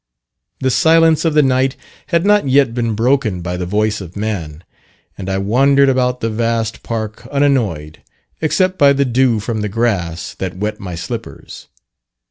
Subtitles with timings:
[0.61, 1.75] The silence of the night
[2.07, 4.63] had not yet been broken by the voice of man;
[5.15, 8.01] and I wandered about the vast park unannoyed,
[8.41, 11.67] except by the dew from the grass that wet my slippers.